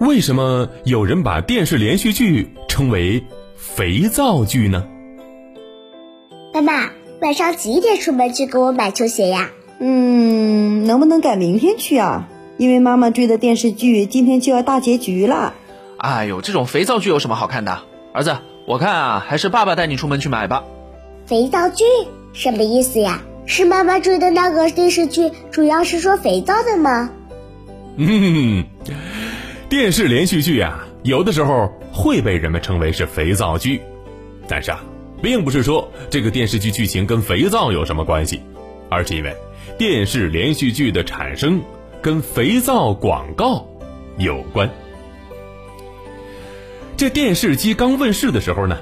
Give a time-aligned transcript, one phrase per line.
[0.00, 3.22] 为什么有人把电视连续剧称为
[3.54, 4.86] 肥皂剧呢？
[6.54, 9.50] 妈妈，晚上几点出门去给我买球鞋呀？
[9.78, 12.28] 嗯，能不能改明天去啊？
[12.56, 15.52] 因为妈妈追的电视剧今天就要大结局了。
[15.98, 17.82] 哎呦，这种肥皂剧有什么好看的？
[18.14, 20.64] 儿子，我看啊，还是爸爸带你出门去买吧。
[21.26, 21.84] 肥皂剧
[22.32, 23.20] 什么意思呀？
[23.44, 27.10] 是妈妈追的那个电视剧，主要是说肥皂的吗？
[27.96, 28.64] 嗯，
[29.70, 33.80] 电视连续剧啊，有的时候会被人们称为是肥皂剧，
[34.48, 34.82] 但是啊，
[35.22, 38.42] 并不是说这个电视剧剧情跟肥皂有什么关系，
[38.88, 39.32] 而是因为
[39.78, 41.62] 电视连续剧的产生
[42.02, 43.64] 跟肥皂广告
[44.18, 44.68] 有关。
[46.96, 48.76] 这电视机刚问世的时候呢，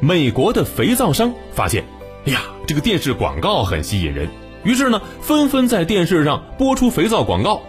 [0.00, 1.84] 美国的肥皂商发现，
[2.24, 4.26] 哎呀，这个电视广告很吸引人，
[4.64, 7.60] 于是呢，纷纷在电视上播出肥皂广告。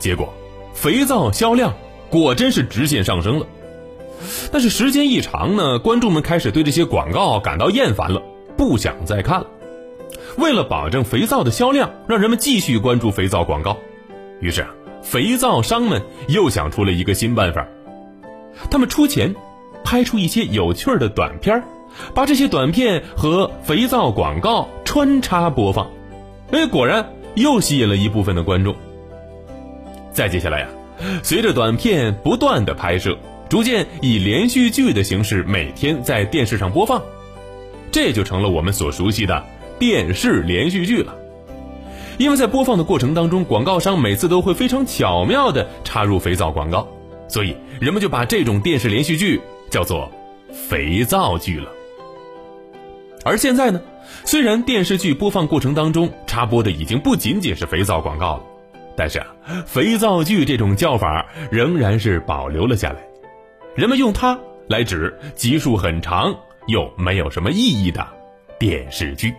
[0.00, 0.34] 结果，
[0.76, 1.74] 肥皂销量
[2.10, 3.46] 果真是直线上升了。
[4.52, 8.22] 但是时间一长呢，观众们开始对这些广告感到厌烦了，
[8.56, 9.46] 不想再看了。
[10.36, 13.78] 为了保证肥皂的销量，让人们继续关注肥皂广告，
[14.40, 14.68] 于是啊，
[15.02, 17.66] 肥皂商们又想出了一个新办法。
[18.70, 19.34] 他们出钱，
[19.82, 21.62] 拍出一些有趣的短片
[22.14, 25.90] 把这些短片和肥皂广告穿插播放。
[26.52, 28.76] 哎，果然又吸引了一部分的观众。
[30.16, 30.68] 再接下来呀，
[31.22, 33.18] 随着短片不断的拍摄，
[33.50, 37.02] 逐渐以连续剧的形式每天在电视上播放，
[37.92, 39.44] 这就成了我们所熟悉的
[39.78, 41.14] 电视连续剧了。
[42.16, 46.88] 因为在播放的过程当中，广告商每次都会非常巧妙的插入肥皂广告，
[47.28, 50.10] 所以人们就把这种电视连续剧叫做
[50.50, 51.70] 肥皂剧了。
[53.22, 53.82] 而现在呢，
[54.24, 58.42] 虽然电视剧播放过程当中插播的已经不仅仅是肥皂广告了。
[58.96, 59.26] 但是啊，
[59.66, 63.00] 肥皂剧这种叫法仍然是保留了下来，
[63.74, 64.38] 人们用它
[64.68, 66.34] 来指集数很长
[66.66, 68.06] 又没有什么意义的
[68.58, 69.34] 电视剧。